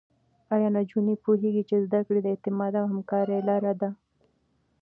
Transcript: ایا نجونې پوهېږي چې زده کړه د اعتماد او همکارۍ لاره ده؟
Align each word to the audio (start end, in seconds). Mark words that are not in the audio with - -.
ایا 0.53 0.69
نجونې 0.77 1.15
پوهېږي 1.23 1.63
چې 1.69 1.75
زده 1.85 1.99
کړه 2.07 2.19
د 2.23 2.27
اعتماد 2.33 2.73
او 2.81 2.85
همکارۍ 2.91 3.39
لاره 3.49 3.73
ده؟ 3.81 3.89